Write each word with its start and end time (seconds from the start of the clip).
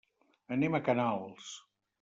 Anem 0.55 0.77
a 0.77 0.81
Canals. 0.87 1.55